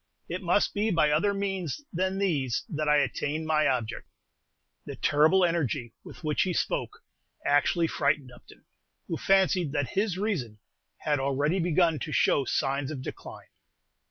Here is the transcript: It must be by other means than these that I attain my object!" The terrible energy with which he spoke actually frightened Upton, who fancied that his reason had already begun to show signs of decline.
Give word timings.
It 0.27 0.41
must 0.41 0.73
be 0.73 0.89
by 0.89 1.11
other 1.11 1.31
means 1.31 1.83
than 1.93 2.17
these 2.17 2.63
that 2.69 2.89
I 2.89 2.97
attain 2.97 3.45
my 3.45 3.67
object!" 3.67 4.07
The 4.83 4.95
terrible 4.95 5.45
energy 5.45 5.93
with 6.03 6.23
which 6.23 6.41
he 6.41 6.53
spoke 6.53 7.03
actually 7.45 7.85
frightened 7.85 8.31
Upton, 8.31 8.65
who 9.07 9.15
fancied 9.15 9.73
that 9.73 9.89
his 9.89 10.17
reason 10.17 10.57
had 10.97 11.19
already 11.19 11.59
begun 11.59 11.99
to 11.99 12.11
show 12.11 12.45
signs 12.45 12.89
of 12.89 13.03
decline. 13.03 13.49